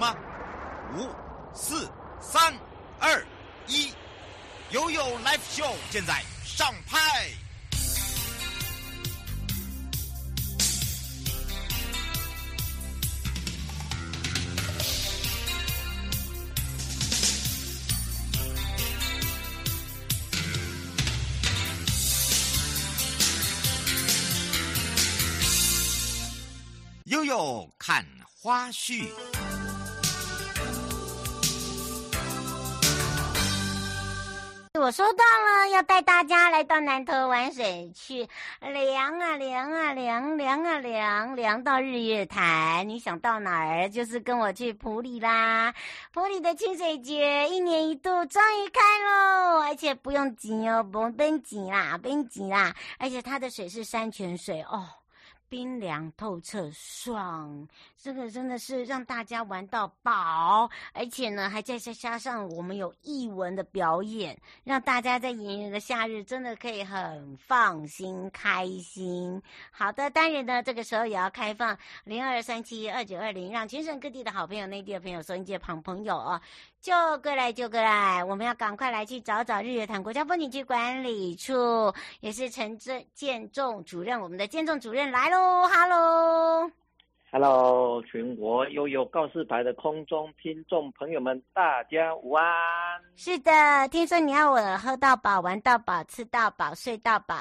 [0.00, 0.16] 吗？
[0.96, 1.10] 五、
[1.54, 1.86] 四、
[2.22, 2.54] 三、
[2.98, 3.22] 二、
[3.66, 3.92] 一，
[4.70, 7.28] 悠悠 Live Show 现在上拍。
[27.04, 28.06] 悠悠看
[28.40, 29.10] 花絮，
[34.80, 38.26] 我收到了，要带大家来到南头玩水去，
[38.60, 42.88] 凉啊凉啊凉凉啊凉凉到日月潭。
[42.88, 43.90] 你想到哪儿？
[43.90, 45.74] 就是跟我去埔里啦。
[46.14, 54.88] 埔里的清水节一年一度终于开喽，而且不用挤哦，不用奔挤啦，不用挤啦，而且它的水是山泉水哦。
[55.50, 57.66] 冰凉透彻，爽！
[58.00, 69.42] 这个真的是让大家玩到饱，而且呢，还再加加上我们有艺文的表演，让大家在炎炎的夏日真的可以很放心、开心。
[69.72, 76.40] 好的，当然呢，这个时候也要开放零二三七二九二零，让全省各地的好朋友、内地的朋友、收音机旁朋友哦。
[76.80, 78.24] 就过来，就过来！
[78.24, 85.68] 我们要赶快来去找找日月潭国家风景区管理处，也是陈正建仲主任，我们的建仲主任来喽！
[85.68, 86.70] 哈喽，
[87.30, 92.46] 哈喽，全国悠悠告示牌的空中听众朋友们，大家午安。
[93.14, 93.52] 是的，
[93.88, 97.36] 听说你要我喝到饱、玩到饱、吃到饱、睡到饱，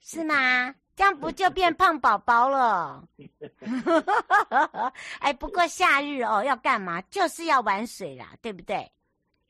[0.00, 0.72] 是吗？
[0.96, 3.02] 这样不就变胖宝宝了？
[5.20, 7.00] 哎，不过夏日哦，要干嘛？
[7.10, 8.90] 就是要玩水啦，对不对？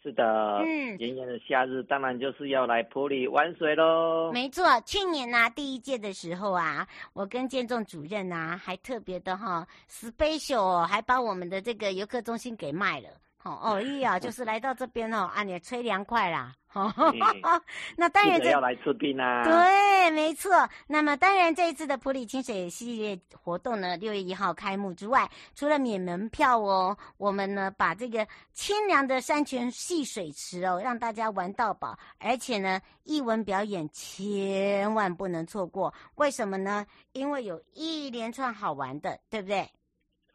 [0.02, 0.22] 是的，
[0.62, 4.30] 嗯，炎炎的夏日，当然就是要来普里玩水喽。
[4.32, 13.08] 没错，去年呢、啊，第一届的时候啊，我跟建仲主任啊，还特别的哈，special，还把我们的这个游客中心给卖了。
[13.44, 16.52] 哦哦，哎呀，就是来到这边哦，啊，你吹凉快啦。
[16.74, 16.92] 哦，
[17.96, 19.44] 那当然这要来吃冰啊。
[19.44, 20.50] 对，没错。
[20.88, 35.94] 那么当然，这一次的普里清水系列活动呢，六月一号开幕之外，除了免门票哦，我们呢把这个清凉的山泉戏水池哦，让大家玩到饱，而且呢，艺文表演千万不能错过。
[36.16, 36.84] 为什么呢？
[37.12, 39.68] 因为有一连串好玩的，对不对？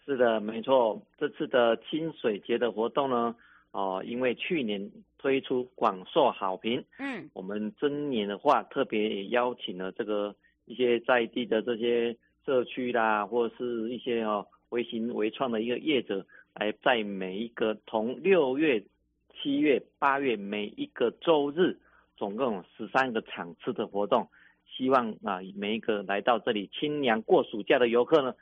[0.06, 1.00] 是的，没错。
[1.20, 3.36] 这次的清水节的活动呢，
[3.72, 4.90] 哦、呃，因为去年
[5.20, 10.34] 推出广受好评，嗯，我们今年的话特别也邀请了这个
[10.66, 16.26] 一些在地的这些社区啦，或者是一些哦微型微创的一个业者，
[16.56, 18.82] 来在每一个从六月、
[19.36, 21.78] 七月、八月每一个周日，
[22.16, 24.28] 总共有十三个场次的活动，
[24.66, 28.34] 希望啊每一个来到这里清凉过暑假的游客呢。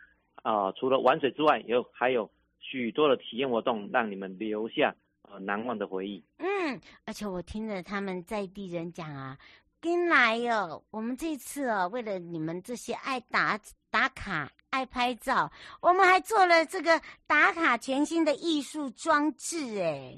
[0.44, 2.30] 啊、呃，除了玩水之外，有还有
[2.60, 6.24] 许多的体验活动，让你们留下呃难忘的回忆。
[6.38, 6.48] 嗯，
[7.06, 9.38] 而且我听了他们在地人讲啊，
[9.80, 15.52] 跟来哦，我们这次哦，为了你们这些爱打打卡、爱拍照，
[15.82, 20.18] 我们还做了这个打卡全新的艺术装置，哎。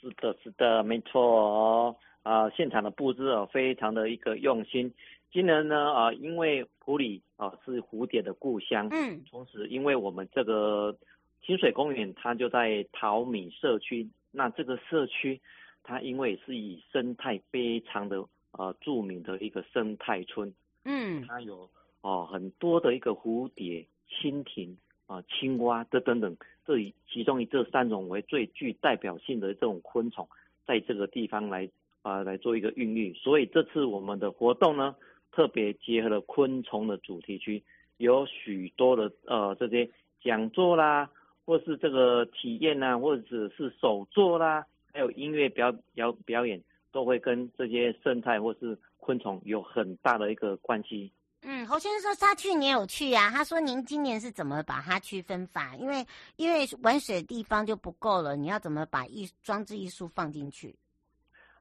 [0.00, 1.96] 是的，是的，没错哦。
[2.22, 4.92] 啊、呃，现场的布置哦，非常的一个用心。
[5.32, 10.96] 今年呢，啊、呃，因为普里啊、呃、是蝴蝶的故乡，嗯，同时因为我们这个
[11.44, 15.40] 清水公园它就在桃米社区，那这个社区
[15.86, 20.52] 它因为是以生态非常的呃著名的一个生态村，
[20.84, 21.70] 嗯，它有
[22.02, 24.76] 哦、呃、很多的一个蝴蝶、蜻蜓
[25.06, 26.36] 啊、呃、青蛙这等等，
[26.66, 30.28] 这以其中以这三种为最具代表性的这种昆虫，
[30.66, 31.70] 在这个地方来。
[32.02, 34.94] 啊，来做一个孕育，所以这次我们的活动呢，
[35.32, 37.64] 特别结合了昆虫的主题区，
[37.96, 39.90] 有许多的呃这些
[40.22, 41.10] 讲座啦，
[41.44, 44.64] 或是这个体验呐，或者是手作啦，
[44.96, 46.58] 还有音乐表表表演，
[46.90, 51.12] 都会跟这些生态或是昆虫有很大的一个关系。
[51.42, 55.76] 嗯，侯先生说他去年有去呀、他说您今年是怎么把它区分法？
[55.76, 56.02] 因为
[56.36, 60.74] 因为玩水的地方就不够了，你要怎么把艺装置艺术放进去？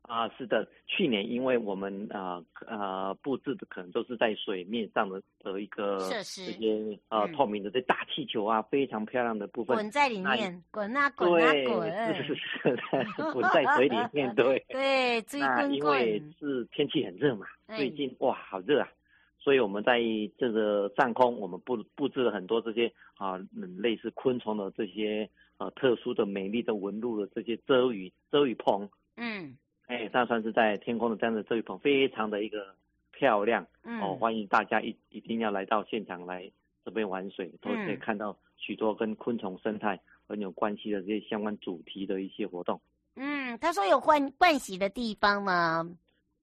[0.07, 12.77] 啊，是的，去年因为我们啊啊布置的可能都是在水面上的的一个这些呃、嗯、透明的这大气球啊，非常漂亮的部分，滚在里面，滚啊滚啊滚，是是是，
[13.33, 15.69] 滚在水里面， 对对，追滚滚。
[15.69, 18.87] 那因为是天气很热嘛，最近哇好热啊，
[19.39, 19.99] 所以我们在
[20.37, 23.39] 这个上空，我们布布置了很多这些啊
[23.77, 25.27] 类似昆虫的这些
[25.57, 28.87] 呃、啊、特殊的美丽的纹路的这些遮雨遮雨棚，
[29.17, 29.57] 嗯。
[29.87, 32.75] 哎，那算是在天空的这样的这一棚，非常的一个
[33.11, 33.65] 漂亮。
[33.83, 36.51] 嗯，哦，欢迎大家一一定要来到现场来
[36.83, 42.79] 这边玩水，都可以看到许多跟昆虫生态很有关系的这些相关主题的一些活动。
[43.15, 45.87] 嗯，他说有换盥洗的地方吗？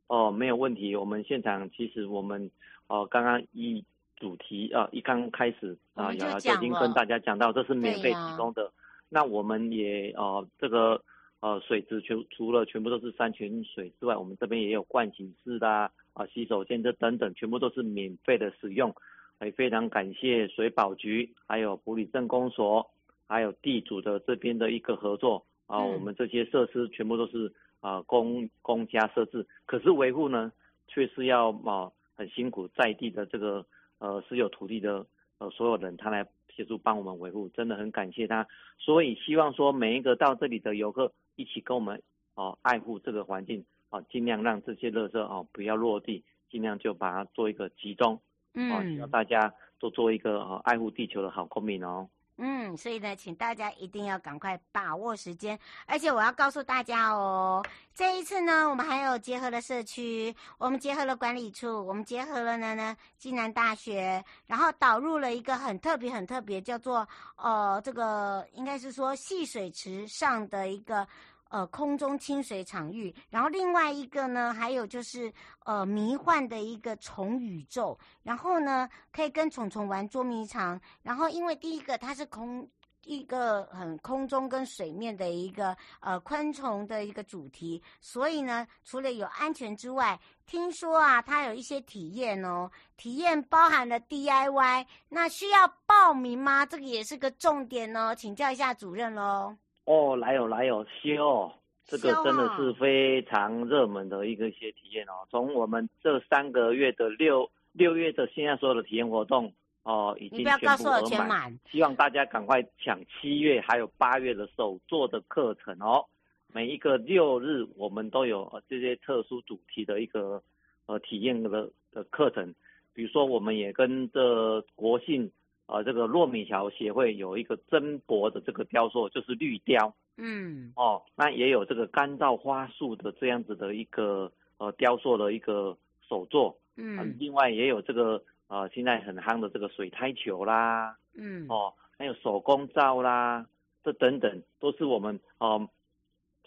[0.06, 0.94] 哦，没有问题。
[0.94, 2.50] 我们现场其实我们
[2.86, 3.84] 哦，刚刚一
[4.16, 8.70] 主题啊，一刚开始啊，瑶瑶就已经跟大家讲到，这是免费提供的。
[9.08, 11.02] 那我们也呃，这个
[11.42, 18.94] 呃水质全除了全部都是山泉水之外，我们这边也有盥洗室啦，啊洗手间这等等，全部都是免费的使用。
[19.40, 22.88] 也非常感谢水保局，还有埔里镇公所，
[23.26, 25.82] 还有地主的这边的一个合作啊。
[25.82, 30.52] 我们这些设施全部都是啊公公家设置，可是维护呢，
[30.86, 33.66] 却是要啊很辛苦在地的这个
[33.98, 35.04] 呃私有土地的
[35.38, 36.26] 呃所有人他来。
[36.54, 38.46] 协助帮我们维护，真的很感谢他。
[38.76, 42.02] 所以希望说每一个到这里的游客一起跟我们
[42.34, 48.20] 哦爱护这个环境哦，尽量让这些垃圾哦不要落地，尽量就把它做一个集中。
[48.54, 52.08] 嗯，希望大家都做一个哦爱护地球的好公民哦。
[52.38, 57.64] 嗯，所以呢，请大家一定要赶快把握时间，而且我要告诉大家哦，
[57.94, 67.06] 这一次呢，我们还有结合了社区，我们结合了管理处，我们结合了呢呢暨南大学，然后导入了一个很特别、很特别，叫做
[67.36, 71.06] 呃，这个应该是说戏水池上的一个。
[71.52, 75.30] 呃，空中清水场域，然后另外一个呢，还有就是
[75.66, 82.66] 呃，迷幻的一个虫宇宙，然后呢，可以跟虫虫玩捉迷藏，然后因为第一个它是空
[83.04, 96.64] 一个很空中跟水面的一个呃昆虫的一个主题，所以呢，除了有安全之外，听说啊，它有一些体验哦，体验包含了 DIY，那需要报名吗？
[96.64, 99.54] 这个也是个重点哦，请教一下主任喽。
[99.84, 101.50] 哦，来有来有修，
[101.84, 105.26] 这个真的是非常热门的一个一些体验哦。
[105.28, 109.52] 从我们这三个月的六六月的现在所有的体验活动
[109.82, 116.04] 哦，已经全部额满，希望大家赶快抢七月还有八月的首作的课程哦。
[116.52, 120.40] 每一个六日我们都有这些特殊主题的一个
[120.86, 122.54] 呃体验的的课程，
[122.94, 125.28] 比如说我们也跟这国信。
[125.66, 129.94] 呃，这个糯米桥协会有一个珍博的这个雕塑，就是绿雕。
[130.16, 135.76] 嗯，哦，那也有这个干燥花束的这样子的一个呃雕塑的一个
[136.06, 136.58] 手作。
[136.76, 140.96] 嗯、呃，另外也有这个呃现在很夯的这个水胎球啦。
[141.14, 143.46] 嗯，哦，还有手工皂啦，
[143.82, 145.68] 这等等都是我们哦、呃、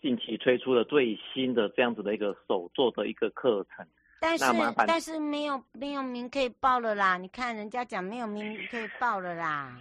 [0.01, 3.87] 近期推出的最新的这样子的一个手作的一个课程。
[4.19, 4.45] 但是
[4.87, 7.17] 但是没有没有名可以报了啦！
[7.17, 9.77] 你看人家讲没有名可以报了啦。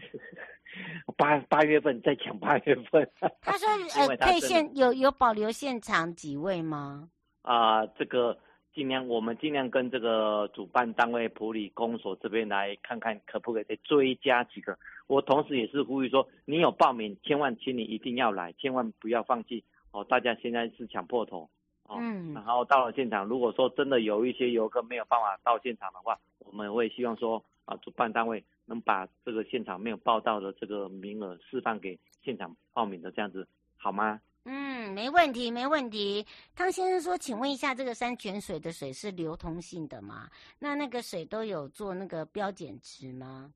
[1.16, 3.08] 八八月份再讲八月份。
[3.40, 7.08] 他说呃可以现有有保留现场几位吗？
[7.42, 8.36] 啊、呃，这个
[8.74, 14.76] 尽量我们尽量跟这个主办单位普里公所这边来看看可不可以再追加几个。
[15.06, 20.02] 我同时也是呼吁说，你有报名，千万请你一定要来，千万不要放弃哦！
[20.04, 21.48] 大家现在是抢破头。
[21.88, 33.46] 嗯，然后到了现场，如果说真的有一些游客没有办法到现场的话，我们会希望说啊，主办单位能把这个现场没有报到的这个名额释放给现场报名的这样子，
[33.76, 34.18] 好吗？
[34.44, 36.26] 嗯，没问题，没问题。
[36.56, 40.28] 汤先生说，请问一下，这个山泉水的水是流通性的吗？
[40.58, 43.52] 那那个水都有做那个标检值吗？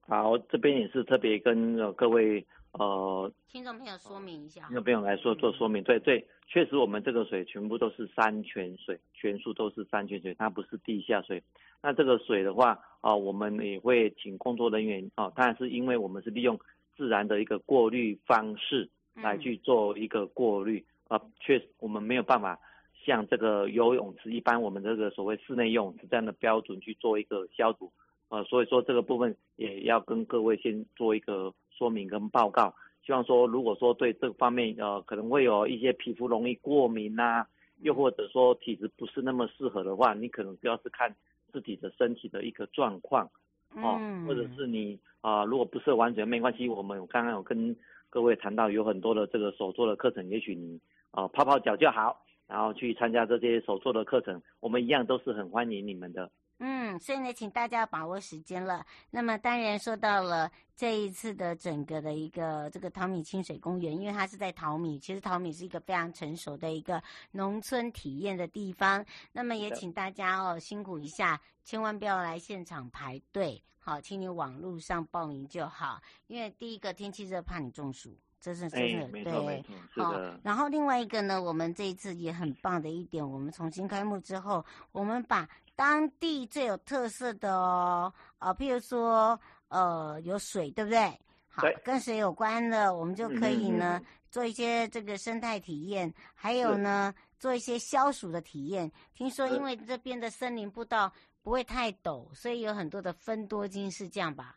[0.00, 2.46] 好，这边也是特别跟各位。
[2.72, 11.42] 呃，听众朋友说明一下，听众朋友来说做说明，对对，确实我们这个水全部都是山泉水，全数都是山泉水，它不是地下水。
[11.82, 12.70] 那这个水的话，
[13.02, 16.58] 啊、呃，我们也会请工作人员啊，当然是因为我们是利用
[16.96, 22.58] 自然的一个过滤方式来去做一个过滤，啊、嗯，确实我们没有办法
[23.04, 27.92] 像这个游泳池一般，我们这个所谓室内游泳池这样的标准去做一个消毒，
[28.32, 31.52] 呃，所以说这个部分也要跟各位先做一个。
[31.78, 32.72] 说明跟报告，
[33.04, 37.46] 希望说，如果说对这方面呃可能会有一些皮肤容易过敏呐、啊，
[37.80, 41.12] 又或者说体质不是那么适合的话，你可能主要是看
[41.50, 43.28] 自己的身体的一个状况
[43.74, 43.98] 哦，
[44.28, 47.74] 或者是你啊、呃，如果不是完全没关系，我们刚刚有跟
[48.08, 50.78] 各位谈到有很多的这个手作的课程，也许你
[51.10, 56.30] 啊、呃、泡泡脚就好，然后去参加这些手作的课程，我们一样都是很欢迎你们的。
[56.64, 58.86] 嗯，所以呢，请大家把握时间了。
[59.10, 67.02] 那么当然说到了这一次的整个的一个这个淘米清水公园，因为它是在淘米，其实淘米是一个非常成熟的一个
[67.32, 69.04] 农村体验的地方。
[69.32, 76.00] 那么也请大家哦辛苦一下，千万不要来现场排队，好，请你网络上报名就好。
[76.28, 78.16] 因为第一个天气热，怕你中暑。
[78.42, 80.12] 这是真的，欸、对，好。
[80.42, 91.16] 然后另外一个呢，我们这一次也很棒的一点，我们重新开幕之后，我们把当地最有特色的哦，啊，譬如说，呃，有水，对不对？
[91.48, 98.90] 好，跟水有关的，我们就可以呢、嗯、做一些这个生态体验，还有呢做一些消暑的体验。
[99.14, 104.56] 听说因为这边的森林步道不会太陡，所以有很多的分多金，是这样吧？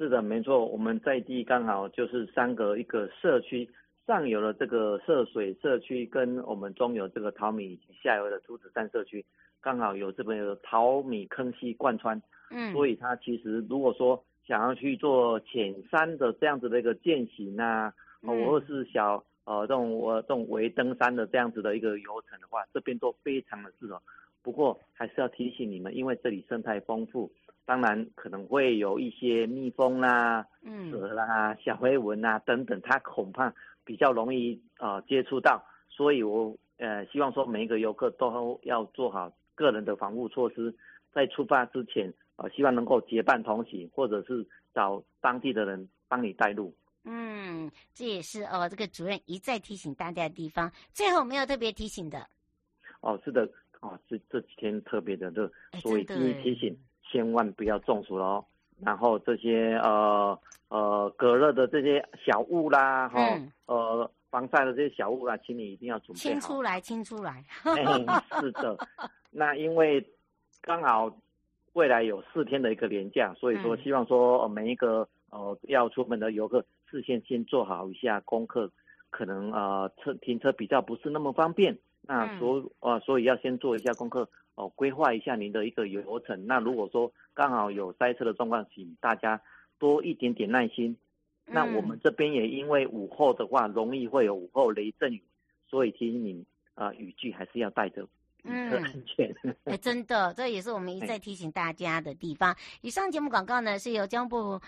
[0.00, 3.68] 是的，没错，我们在地刚好就是三个一个社区，
[4.06, 9.22] 上游的这个涉水社区，跟我们中游这个淘米以及下游的竹子山社区，
[9.60, 12.18] 刚好有这边有淘米坑溪贯穿，
[12.50, 17.92] 嗯，所以它其实如果说想要去做浅山的这样子的一个健行啊，
[18.22, 24.00] 或者是小呃这种我这种微登山的这样子的一个游程的话，这边都非常的适合。
[24.42, 27.30] 不过还是要提醒你们，因为这里生态丰富，
[27.70, 40.74] 当然可能会有一些蜜蜂啦、嗯、蛇啦、小飞蚊啊等等，它恐怕比较容易呃接触到，所以我呃希望说每一个游客都要做好个人的防护措施，
[41.12, 42.12] 在出发之前。
[42.34, 46.74] 呃，希望能够结伴同行，或者是找当地的人帮你带路。
[47.04, 50.72] 嗯，这也是哦，这个主任一再提醒大家的地方。
[50.92, 52.26] 最后没有特别提醒的。
[53.00, 53.48] 哦，是的，
[53.80, 55.48] 哦，这这几天特别的热，
[55.82, 56.74] 所以第一提醒，
[57.10, 58.44] 千万不要中暑了哦。
[58.80, 60.38] 然后这些呃
[60.68, 66.30] 呃隔热的这些小物啦，哈、嗯，呃防晒的这些小物啦，请你一定要准备好。
[66.30, 67.44] 清出来，清出来。
[67.64, 68.76] 哎，是的，
[69.30, 70.06] 那因为
[70.62, 71.10] 刚好。
[71.74, 78.68] 未来有四天的一个连假，所以说希望说每一个呃要出门的游客事先先做好一下功课，
[79.08, 84.28] 可能呃车停车比较不是那么方便，那所呃所以要先做一下功课
[84.60, 86.46] 哦，规划一下您的一个游程。
[86.46, 89.40] 那如果说刚好有塞车的状况，请大家
[89.78, 90.94] 多一点点耐心。
[91.46, 95.22] 那我们这边也因为午后的话容易会有午后雷阵雨，
[95.66, 98.06] 所以提醒你啊雨具还是要带着。
[98.44, 99.34] 嗯，安全。
[99.64, 102.54] 哎，真的，这也是我们一再 提醒大家的地方。
[102.82, 104.60] 以上节目广告呢，是由交通部。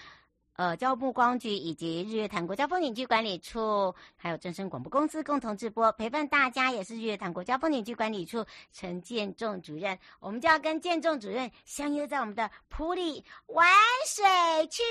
[0.56, 13.66] 呃，交通观光局以及日月潭国家风景区管理处，还有正声广播公司共同直播，陪伴大家也是日月潭国家风景区管理处陈建仲主任，我们就要跟建仲主任相约在我们的埔里玩
[14.06, 14.25] 水
[14.68, 14.82] 去，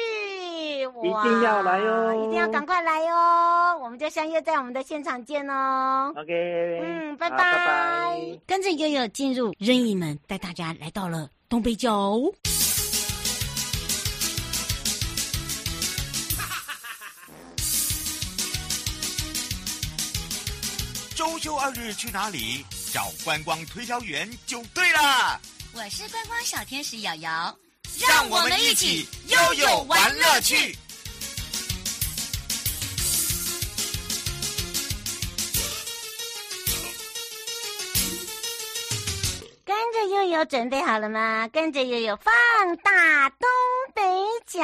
[0.81, 6.11] 一定要来哟，一定要赶快来哟，我们就相约在我们的现场见哦。
[6.15, 12.17] OK，嗯，拜拜，拜拜，跟着悠悠进入任意门，带大家来到了东北角。
[21.73, 22.65] 日去哪里？
[22.93, 25.39] 找观光推销员就对了。
[25.73, 27.57] 我是观光小天使瑶瑶，
[28.07, 30.77] 让我们一起悠悠玩乐趣。
[39.63, 41.47] 跟着悠悠准备好了吗？
[41.47, 43.47] 跟着悠悠放大东
[43.95, 44.03] 北
[44.45, 44.59] 角，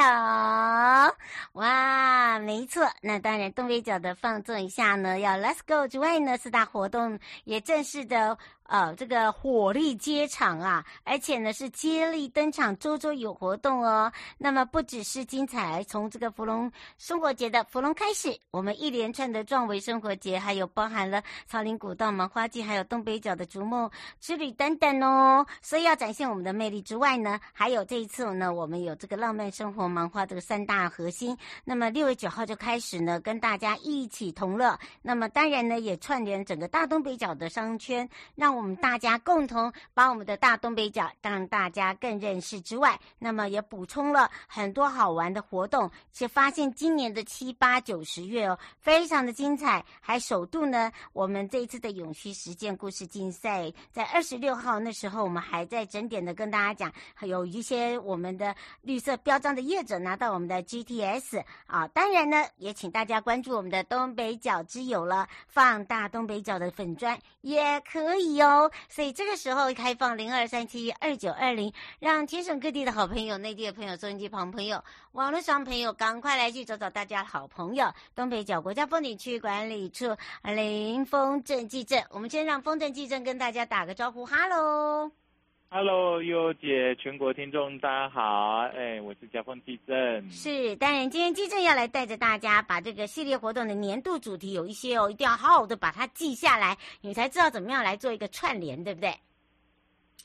[1.58, 8.38] 哇，没错，那当然东北角的放纵一下呢，要 Let's Go 之外呢，四大活动也正式的。
[8.68, 14.12] 呃，这个火力接场啊，而且呢是接力登场，周周有活动哦。
[14.36, 25.46] 那么不只是精彩，从这个芙蓉生活节的芙蓉开始，我们一连串的壮维生活节，还有包含了草岭古道、芒花季，还有东北角的逐梦之旅等等哦。
[25.62, 31.34] 所以要展现我们的魅力之外呢，还有这一次呢，我们有这个浪漫生活芒花这个三大核心。
[31.64, 34.78] 那么六月九号就开始呢，跟大家一起同乐。
[35.00, 38.57] 那么当然呢，也串联整个大东北角的商圈，让。
[38.58, 56.92] 我们大家共同把我们的大东北角让大家更认识之外，那么也补充了很多好玩的活动，且发现今年的七八九十月哦，非常的精彩，还首度呢，我们这一次的永续实践故事竞赛，在二十六号那时候，我们还在整点的跟大家讲，
[57.28, 68.47] 有一些我们的绿色标章的业者拿到我们的 GTS 啊，当然呢，也请大家关注我们的东北角之友了，放大东北角的粉砖也可以哦。
[68.48, 82.02] 哦，所以这个时候开放零二三七二九二零，让全省各地的好朋友、内地的朋友、收音机旁朋友、网络上朋友，赶快来去找找大家好朋友——东北角国家风景区管理处林风镇记镇。
[82.10, 85.27] 我们先让风镇记镇跟大家打个招呼，哈喽。
[85.70, 90.30] Hello，悠姐，全国听众大家好，哎，我是嘉丰地震。
[90.30, 99.12] 是，当然今天地震要来带着大家把这个系列活动的年度主题有一些哦，一定要好好的把它记下来，你才知道怎么样来做一个串联，对不对？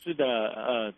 [0.01, 0.93] 是的，呃，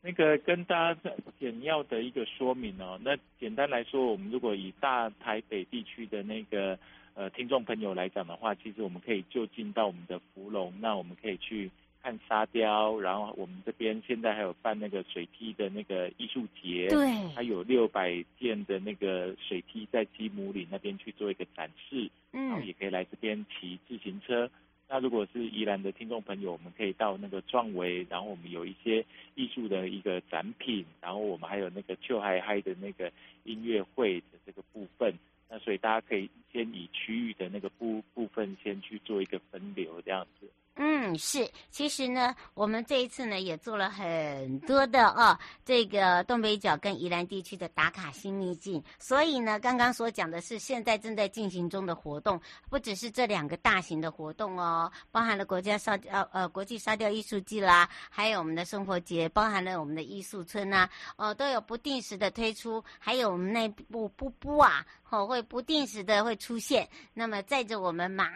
[0.00, 1.00] 那个跟大家
[1.38, 2.98] 简要的一个说明哦。
[3.04, 6.78] 那简单来说，我们如果以大台北地区的那个
[7.12, 11.70] 呃听众朋友来讲的话，其实我们可以就近到我们的芙蓉，那我们可以去。
[12.02, 24.50] 看沙雕，然后我们这边现在还有办那个水梯的那个艺术节，对，还有六百件的那个水梯在基姆里那边去做一个展示，嗯，然后也可以来这边骑自行车。
[24.88, 29.04] 那如果是宜兰的听众朋友，我们可以到那个壮围，然后我们有一些
[29.36, 33.12] 艺术的一个展品，然后我们还有那个秋嗨嗨的那个
[33.44, 35.14] 音乐会的这个部分。
[35.48, 40.46] 那所以大家可以先以区域的那个部部分先去做一个分流，这样子。
[40.82, 48.82] 嗯，是，其实呢，我们这一次呢也做了很多的哦，这个东北角跟宜兰地区的打卡新秘境。
[48.98, 64.86] 所以呢，刚刚所讲的是现在正在进行中的活动，不只是这两个大型的活动哦，包含了国家沙雕呃国际沙雕艺术季啦，还有我们的生活节，包含了我们的艺术村呐、啊，哦，都有不定时的推出，还有我们那部布布啊。
[65.10, 68.30] 哦，会不定时的会出现，那么载着我们满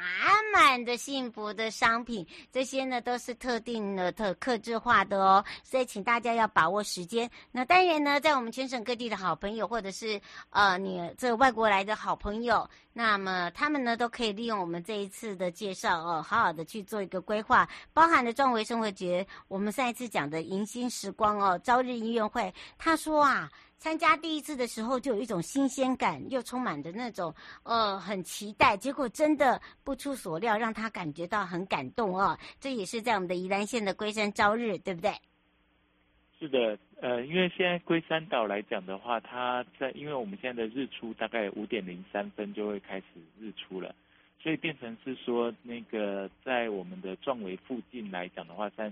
[0.53, 7.31] 满的幸福的商品，这些呢都是特定的、特克制化的哦，所以请大家要把握时间。
[7.51, 23.51] 那当然呢，在我们全省各地的好朋友，或者是呃你这外国来的好朋友，那么他们呢都可以利用我们这一次的介绍哦，好好的去做一个规划，包含了壮围生活节，我们上一次讲的迎新时光哦，朝日音乐会，他说啊。
[23.85, 32.35] 参加第一次的时候就有一种新鲜感，又充满着那种呃很期待，结果真的不出所料，让他感觉到很感动哦。
[32.59, 35.13] 这也是在我们的宜兰县的龟山朝日，对不对？
[36.39, 43.05] 是的，呃，因为现在龟山岛来讲的话，它在因为我们现在的日出大概五点零三分就会开始
[43.39, 43.95] 日出了，
[44.43, 48.91] 所以变成是说那个在我们的壮围附近来讲的话，在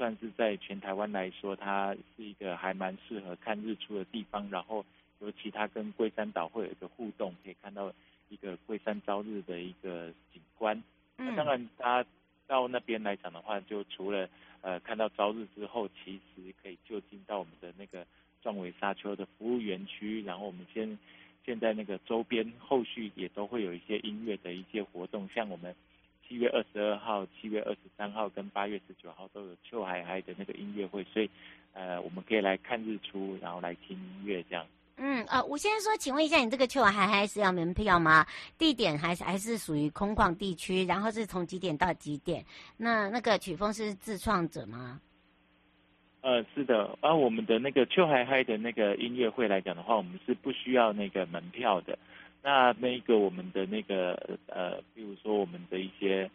[0.00, 4.48] 算是在全台湾来说，它是一个还蛮适合看日出的地方。
[4.48, 4.82] 然后，
[5.18, 7.92] 尤其它跟龟山岛会有一个互动，可以看到
[8.30, 10.82] 一个龟山朝日的一个景观。
[11.18, 12.08] 嗯，那当然，大家
[12.46, 14.26] 到那边来讲的话，就除了
[14.62, 18.06] 呃看到朝日之后，其实可以就近到我们的那个
[18.42, 20.22] 壮伟沙丘的服务园区。
[20.22, 20.98] 然后我们先
[21.44, 25.76] 现在那个周边后续也都会有一些音乐的一些活动，像我们。
[26.30, 31.28] 七月二十二号、七月二十三号跟八月十九号都有邱海海的那个音乐会，所以，
[31.72, 34.64] 呃，我们可以来看日出，然后来听音乐这样。
[34.98, 38.24] 嗯，呃，我先说，请问一下，你这个秋海海是要门票吗？
[38.56, 40.84] 地点还是还是属于空旷地区？
[40.84, 42.44] 然后是从几点到几点？
[42.76, 45.00] 那那个曲风是自创者吗？
[46.20, 51.98] 呃，是的，而、啊、我们的那个秋海海的那个音乐会来讲的话，我们是不需要那个门票的。
[52.42, 56.30] 那那个我们的那个呃，比如说我们的一些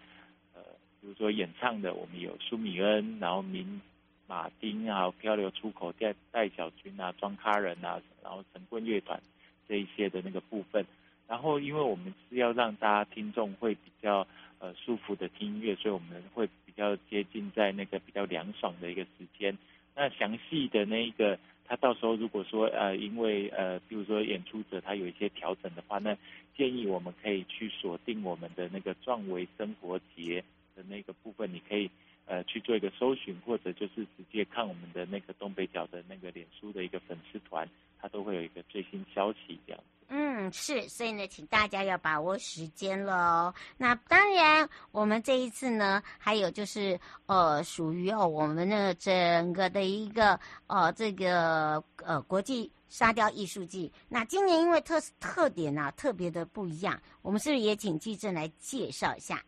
[0.54, 0.62] 呃，
[1.02, 3.82] 比如说演唱的，我们有舒米恩，然后明
[4.28, 9.20] 马丁啊，漂流出口带戴小军啊，装咖人啊，然后神棍乐团
[9.68, 10.86] 这一些的那个部分。
[11.28, 14.28] 然后因为我们是要让大家听众会比较
[14.60, 19.58] 呃舒服的听音乐，所以我们会比较接近在那个比较凉爽的一个时间。
[19.96, 21.40] 那详细的那一个。
[21.68, 26.16] 他到时候如果说呃，因为呃，比如说演出者他有一些调整的话，那
[26.56, 30.44] 建议我们可以去锁定我们的那个壮维生活节
[30.76, 31.90] 的那个部分，你可以
[32.26, 37.68] 呃去做一个搜寻，或者就是直接看我们的那个东北角的那个脸书的一个粉丝团，
[38.00, 39.84] 它都会有一个最新消息这样。
[40.08, 43.54] 嗯，是，所以呢，请大家要把握时间了哦。
[43.76, 53.92] 那当然，我们这一次呢，还有就是呃，属于哦我们的整个的一个呃这个呃国际沙雕艺术季。
[54.08, 59.44] 那今年因为特特点啊特别的不一样，我们是不是也请纪政来介绍一下？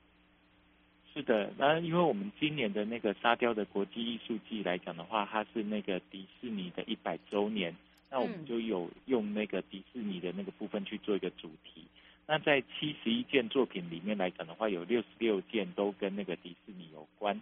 [1.13, 7.75] 是的，那因为我们今年的那个沙雕的国际艺术季来讲的话，它是那个迪士尼的一百周年。
[8.09, 11.83] 那我们就有用那个迪士尼的那个部分去做一个主题。
[12.25, 17.39] 那在七十一件作品里面来讲的话，有六十六件都跟那个迪士尼有关。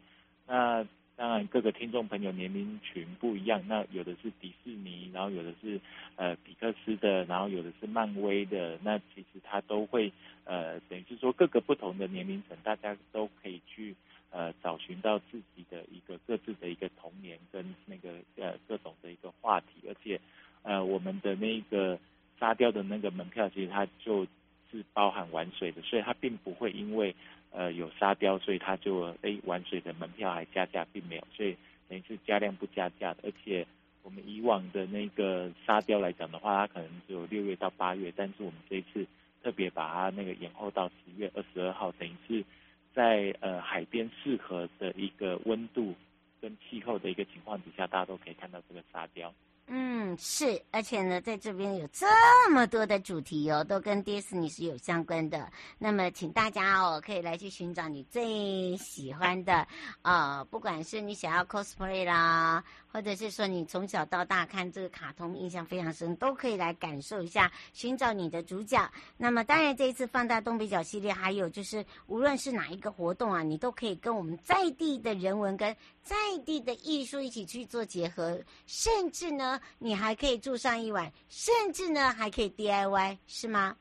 [0.47, 5.79] 那当然各个听众朋友年龄群不一样，那有的是迪士尼，然后有的是
[6.17, 8.77] 呃皮克斯的，然后有的是漫威的。
[8.83, 10.11] 那其实它都会
[10.43, 13.95] 呃等于是说各个不同的年龄层，大家都可以去
[14.29, 20.21] 呃找寻到自己的一个各自的一个童年跟那个呃各种的一个话题，而且。
[20.65, 21.97] 呃，我们的那个
[22.39, 24.25] 沙雕的那个门票，其实它就
[24.71, 27.15] 是包含玩水的，所以它并不会因为
[27.51, 31.55] 呃有沙雕，所以它就诶玩水的门票还加价，并没有，所以
[31.87, 33.19] 等于是加量不加价的。
[33.25, 33.65] 而且
[34.01, 39.05] 我们以往的那个沙雕来讲的话，它可能只有六月到八月，但是我们这一次
[39.43, 42.43] 特别把它那个延后到十月二十二号，等于是
[42.91, 45.93] 在呃海边适合的一个温度
[46.41, 49.31] 跟气候的一个情况底下，大家都可以看到这个沙雕。
[49.67, 52.05] 嗯，是，而且呢，在这边有这
[52.51, 55.51] 么多的主题哦，都跟迪士尼是有相关的。
[55.79, 59.67] 那么，请大家哦，可以来去寻找你最喜欢的，
[60.03, 68.87] 呃，不管是你想要 cosplay 啦，或者是说你从小到大看这个卡通印象非常深，都可以来感受一下，寻找你的主角。
[69.17, 79.54] 那么，当然这一次放大东北角系列，还有就是无论是哪一个活动啊，你都可以跟我们在地的人文跟在地的艺术一起去做结合，甚至呢。
[79.79, 83.75] 你还可以住上一晚，甚至呢还可以 DIY，是吗？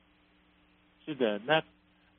[1.04, 1.62] 是的，那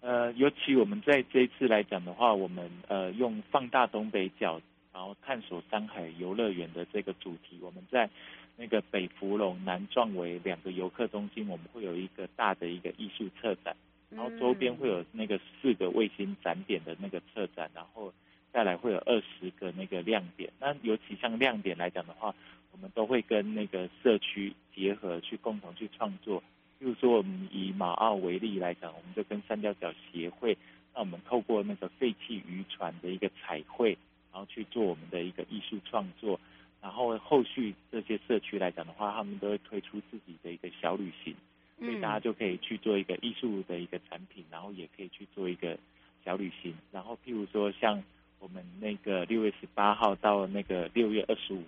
[0.02, 4.62] 呃，尤其我们在这一次来讲的话，我们呃用放大东北角，
[4.94, 8.08] 然后探索山海游乐园的这个主题，我们在
[8.56, 13.76] 那个北芙蓉、南壮围两个游客中心，我们会有一个大的一个艺术策展，
[14.12, 18.14] 然后周边会有那个四个卫星展点的那个策展，然后
[18.54, 20.50] 再来会有二十个那个亮点。
[20.60, 22.34] 那尤其像亮点来讲的话，
[22.76, 26.44] 我们都会跟那个社区结合，去共同去创作。
[26.78, 30.58] 比如说，我们以马澳为例来讲，我们就跟三角角协会，
[30.94, 33.98] 那我们透过那个废弃渔船的一个彩绘，
[34.34, 36.38] 然后去做我们的一个艺术创作。
[36.82, 41.34] 然后后续这些社区来讲的话，他们都会推出自己的一个小旅行，
[41.80, 45.80] 所以大家就可以去做一个艺术的一个产品，然后也可以去做一个
[46.26, 46.76] 小旅行。
[46.92, 48.04] 然后譬如说，像
[48.40, 51.64] 我们那个六月十八号到那个六月二十五。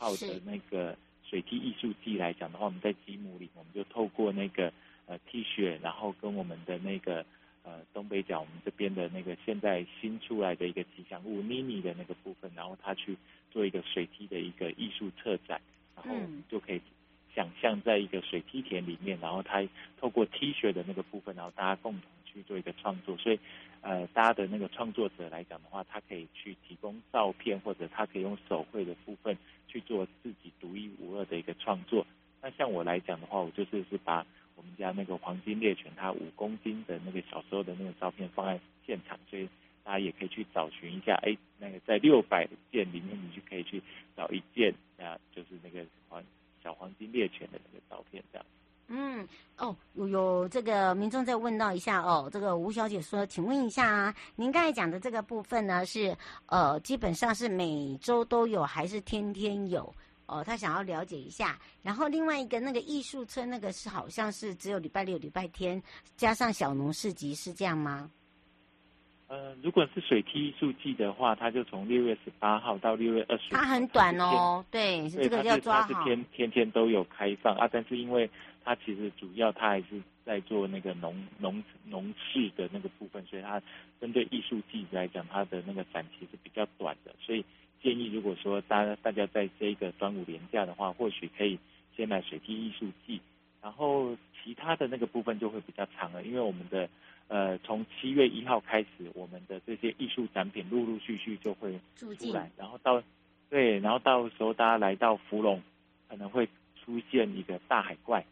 [0.00, 4.72] 号的那个水梯艺术季来讲的话，我们在吉姆里，我们就透过那个
[5.04, 7.24] 呃 T 恤，然后跟我们的那个
[7.62, 13.14] 呃东北角我们这边的那个现在新出来的一个吉祥物妮妮的那个部分，然后他去
[13.52, 15.60] 做一个水梯的一个艺术策展，
[15.94, 16.14] 然后
[16.48, 16.80] 就可以
[17.34, 19.62] 想象在一个水梯田里面，然后他
[20.00, 23.38] 透过 T 恤的那个部分，然后大家共同去做一个创作，所以
[23.80, 29.36] 呃大家的那个创作者来讲的话，他可以去提供照片，或者他可以用手绘的部分。
[29.72, 32.04] 去做自己独一无二的一个创作。
[32.42, 39.48] 那像我来讲的话，我就是是把我们家那个黄金猎犬它五公斤的那个小时候的那个照片放在现场，所以
[39.84, 41.14] 大家也可以去找寻一下。
[41.22, 43.80] 哎，那个在六百件里面，你就可以去
[44.16, 46.20] 找一件啊，就是那个黄
[46.64, 48.46] 小黄金猎犬的那个照片这样。
[48.92, 49.26] 嗯，
[49.56, 59.94] 哦，有有这个民众在问到一下哦，这个吴小姐说，请问一下啊，您刚才讲的这个部分呢，是呃基本上是每周都有还是天天有？
[60.26, 61.56] 哦，他想要了解一下。
[61.82, 65.80] 然后另外一个那个艺术村，那个是好像是只有礼拜六、礼拜天
[66.16, 68.10] 加上小农市集，是这样吗？
[69.28, 73.56] 呃，如果是水梯艺术季的话，它就从六月十八号到六月二十五。
[73.56, 75.88] 它很短哦，对，是这个要抓好。
[75.92, 78.28] 它是天天天都有开放啊，但是因为
[78.64, 79.86] 它其实主要它还是
[80.24, 83.60] 在做那个农农农事的那个部分，所以它
[84.00, 87.14] 针对艺术季来讲，它的那个展期是比较短的。
[87.20, 87.44] 所以
[87.82, 91.58] 建议，如果说大家大家在这一个端午连假的话，或许可以
[91.96, 93.20] 先来水梯艺术季，
[93.62, 96.88] 然后其他的那个部分就会比较长了，因为我们的。
[97.32, 103.00] 呃，从七月一号开始，我们的这些艺术展品陆陆续续就会出来，然后到，
[103.48, 105.62] 对，然后到时候大家来到芙蓉，
[106.08, 106.48] 可能会
[106.82, 108.26] 出现一个大海怪，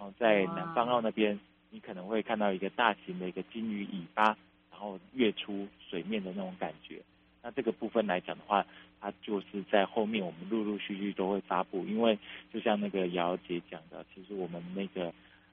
[0.00, 4.24] 然后在南方澳那边，你可能会看到一个大型的一个金鱼尾巴，
[4.70, 7.02] 然后跃出水面的那种感觉。
[7.42, 8.66] 那这个部分来讲的话，
[8.98, 12.18] 它就是在后面我们陆陆续续都会发布，因为
[12.50, 15.12] 就像那个瑶姐讲的，其实我们那个。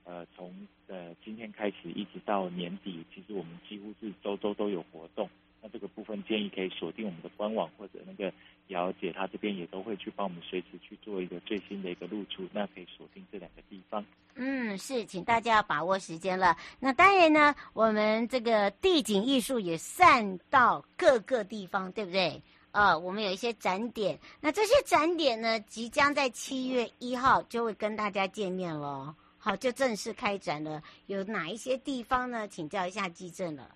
[0.10, 0.50] 呃，从
[0.88, 5.30] 呃今天开始一直到年底，其实我们几乎是周周都有活动。
[5.62, 8.32] 那这个部分建议可以锁定我们的官网，或者那个
[8.68, 12.48] 瑶姐她这边也都会去帮我们随时去做一个最新的一个露出。
[12.54, 14.06] 那可以锁定这两个地方。
[14.36, 16.56] 嗯，是，请大家要把握时间了。
[16.80, 22.42] 那当然呢，我们这个地景艺术也散到各个地方，对不对？
[22.72, 24.20] 呃，我们有一些展点。
[24.40, 29.16] 那这些展点呢，即将在七月一号就会跟大家见面了。
[29.40, 30.84] 好，就正式开展了。
[31.08, 32.48] 有哪一些地方呢？
[32.48, 33.76] 请教一下基正了。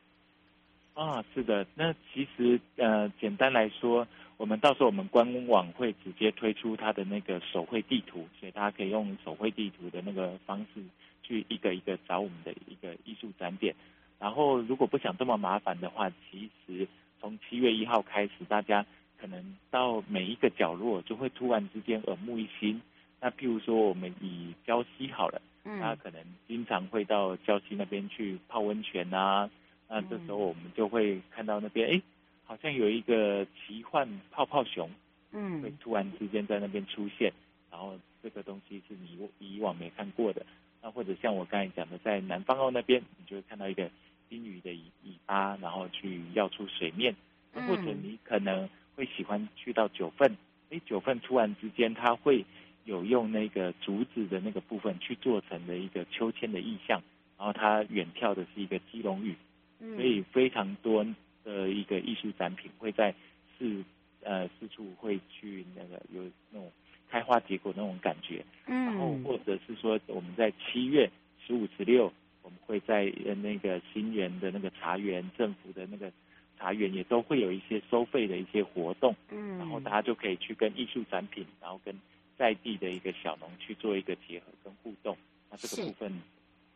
[1.01, 1.65] 啊，是的。
[1.73, 10.81] 那其实呃，简单来说，我们到时候我们官网会直接推出它的那个手绘地图，所以大家可以用手绘地图的那个方式
[11.23, 13.73] 去一个一个找我们的一个艺术展点。
[14.19, 16.87] 然后，如果不想这么麻烦的话，其实
[17.19, 18.85] 从七月一号开始，大家
[19.19, 22.79] 可能到每一个角落就会突然之间耳目一新。
[23.19, 25.41] 那譬如说，我们以礁溪好了。
[25.63, 29.49] 嗯，他可能经常会到礁溪那边去泡温泉啊，
[29.93, 32.01] 那这时候我们就会看到那边，哎，
[32.45, 34.89] 好像有一个奇幻泡泡熊，
[35.33, 37.33] 嗯，会突然之间在那边出现，
[37.69, 40.45] 然后这个东西是你以往没看过的，
[40.81, 43.91] 那或者像我刚才讲的，在南方澳那边，你就会看到一个
[44.29, 47.13] 金鱼的尾尾巴，然后去跃出水面，
[47.53, 50.37] 或者你可能会喜欢去到九份，
[50.69, 52.45] 哎，九份突然之间它会
[52.85, 57.01] 有用那个竹子的那个部分去做成的一个秋千的意象，
[57.37, 59.35] 然后它远眺的是一个基隆屿，
[59.95, 61.05] 所以非常多
[61.43, 63.13] 的一个艺术展品会在
[63.57, 63.83] 四
[64.23, 66.71] 呃四处会去那个有那种
[67.09, 71.09] 开花结果那种感觉，嗯，然后或者是说我们在七月
[71.45, 73.05] 十五十六，我们会在
[73.41, 76.11] 那个新园的那个茶园政府的那个。
[76.59, 81.99] 茶园也都会有一些收费的一些活动，嗯，然后大家就可以去跟艺术展品，然后跟
[82.37, 85.17] 在地的一个小农去做一个结合跟互动。
[85.49, 86.21] 那这个部分，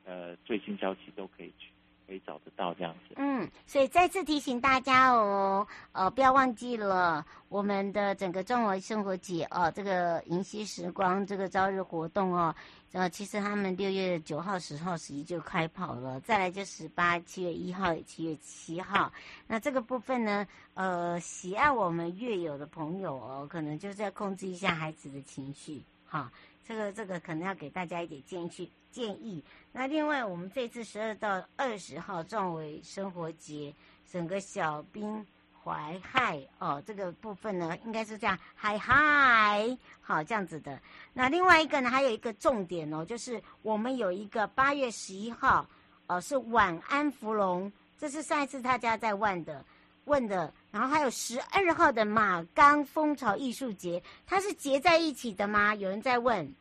[0.04, 1.68] 呃，最新消息都可以去。
[2.08, 3.16] 可以找得到这样子。
[3.18, 12.54] 嗯，所以再次提醒大家哦，呃，不要忘记了我们的整个中华生活节哦，这个迎曦时光这个朝日活动哦，
[12.92, 19.12] 呃，其实他们六月九号、十号、十一就开跑了，再来就十八、七月一号、七月七号。
[19.48, 25.82] 那这个部分呢，呃，喜爱我们乐友的朋友哦，可能就是要控制一下孩子的情绪，
[26.16, 26.32] 哈。
[26.68, 29.44] 这个这个可能要给大家一点建议去建议。
[29.72, 33.72] 那另外，我们这次十二到二十号壮围生活节，
[34.12, 35.24] 整个小兵
[35.64, 40.82] 淮海哦，这个部分呢，应该是这样嗨嗨，好这样子的。
[41.14, 45.68] 那另外一个呢，还有一个重点哦，就是我们有一个八月十一号
[46.08, 49.64] 哦，是晚安芙蓉，这是上一次他家在万的
[50.06, 50.52] 问的。
[50.72, 55.74] 然后还有十二号的马钢蜂巢艺术节，它是结在一起的吗？
[55.76, 56.54] 有人在问。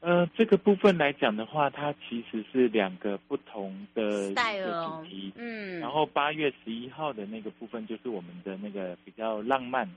[0.00, 5.32] 呃，这个部分来讲的话，它其实是两个不同的主题。
[5.36, 5.78] 嗯。
[5.78, 9.88] 然后八月十一号的那个部分，就是我们的那个比较浪漫，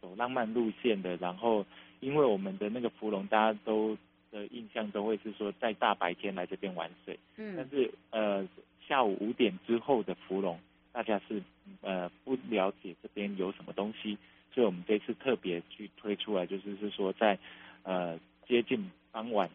[0.00, 1.16] 走浪漫路线的。
[1.16, 1.64] 然后，
[2.00, 3.96] 因为我们的那个芙蓉，大家都
[4.30, 7.18] 的印象都会是说在大白天来这边玩水。
[7.36, 7.54] 嗯。
[7.56, 8.46] 但是呃，
[8.86, 10.60] 下午五点之后的福隆。
[10.96, 11.42] 大家是
[11.82, 14.16] 呃不了解这边有什么东西，
[14.54, 17.38] 所以我们这次特别去推出来，就是是说在
[17.82, 19.50] 呃接近傍晚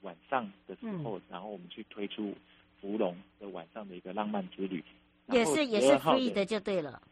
[0.00, 2.34] 晚上的时候，嗯、然后我们去推出
[2.80, 4.82] 芙蓉的晚上的一个浪漫之旅，
[5.28, 7.02] 也是也是 free 的就对了，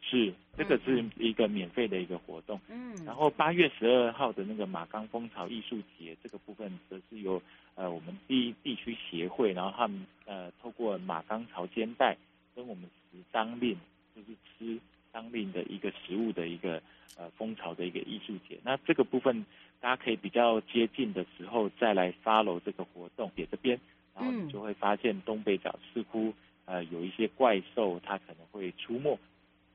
[0.00, 7.42] 是这个是一个免费的一个活动，嗯，然后八月十二号的那个马钢蜂巢艺术节这个部分，则是由
[7.74, 12.16] 呃我们地地区协会，然后他们呃透过马钢潮肩带
[12.54, 12.88] 跟我们。
[13.32, 13.76] 当令
[14.14, 14.80] 就是吃
[15.12, 16.82] 当令的一个食物的一个
[17.16, 19.44] 呃蜂巢的一个艺术节，那这个部分
[19.80, 23.78] 大家可以比较接近的时候再来 follow 这个活动点这边，
[24.14, 26.32] 然后你就会发现东北角似乎
[26.64, 29.18] 呃有一些怪兽它可能会出没，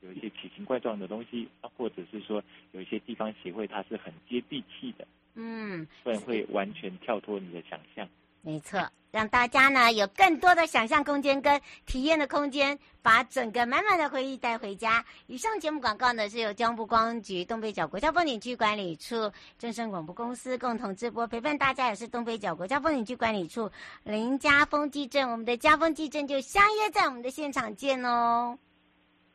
[0.02, 8.08] 有一些奇形怪状的东西，或者是说有一些地方协会它是很接地气的，嗯，不然会完全跳脱你的想象。
[8.46, 15.04] 没错，让大家呢有更多的想象空间跟体验的空间，把整个满满的回忆带回家。
[15.26, 23.72] 以上节目广告呢是由交通部光局东北角国家风景区管理处、正声广播公司共同直播，陪伴大家也是东北角国家风景区管理处
[24.04, 28.60] 林家峰记者，我们的嘉丰记者就相约在我们的现场见哦。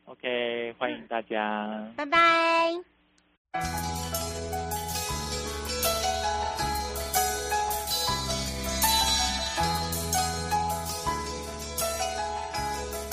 [0.04, 2.80] OK，欢迎大家，嗯、拜拜。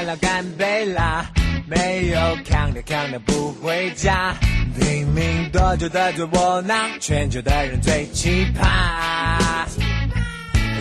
[0.00, 1.26] 干了干杯啦！
[1.66, 4.34] 没有扛的扛的不回家，
[4.74, 9.66] 拼命多久的最窝囊，全球的人最奇葩。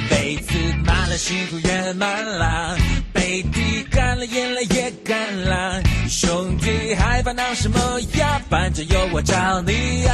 [0.09, 2.77] 杯子满了，幸福圆满了，
[3.11, 5.81] 杯底干了，眼泪也干了。
[6.07, 8.41] 兄弟还烦恼什么呀？
[8.49, 10.13] 反正有我找你呀！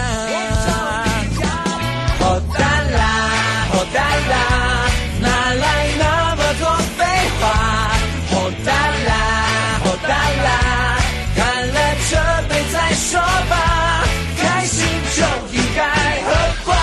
[2.18, 4.90] 火蛋啦，火蛋啦，
[5.22, 7.06] 哪来那么多废
[7.40, 7.95] 话？
[8.66, 10.10] 哒啦哦哒
[10.46, 10.48] 啦，
[11.38, 11.78] 干了
[12.10, 12.12] 这
[12.50, 13.54] 杯再说吧，
[14.42, 15.22] 开心就
[15.54, 15.82] 应该
[16.26, 16.28] 喝
[16.66, 16.76] 挂，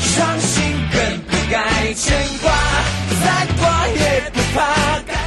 [0.00, 2.46] 伤心更不该牵挂，
[3.24, 3.26] 再
[3.58, 5.23] 挂也不怕。